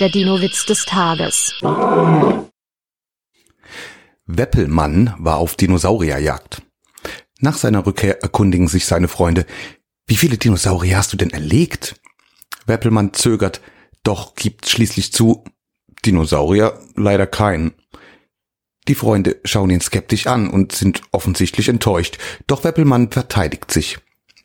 [0.00, 1.54] Der Dino-Witz des Tages.
[4.26, 6.62] Weppelmann war auf Dinosaurierjagd.
[7.38, 9.46] Nach seiner Rückkehr erkundigen sich seine Freunde,
[10.08, 11.94] wie viele Dinosaurier hast du denn erlegt?
[12.66, 13.60] Weppelmann zögert,
[14.02, 15.44] doch gibt schließlich zu,
[16.04, 17.74] Dinosaurier leider keinen.
[18.88, 22.18] Die Freunde schauen ihn skeptisch an und sind offensichtlich enttäuscht,
[22.48, 23.98] doch Weppelmann verteidigt sich.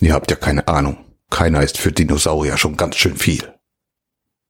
[0.00, 0.96] Ihr habt ja keine Ahnung.
[1.28, 3.53] Keiner ist für Dinosaurier schon ganz schön viel.